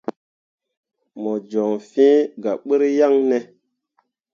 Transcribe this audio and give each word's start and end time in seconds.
Mo 1.21 1.31
joŋ 1.49 1.71
fĩĩ 1.89 2.09
gah 2.41 2.57
ɓur 2.65 2.81
yaŋne? 2.99 3.37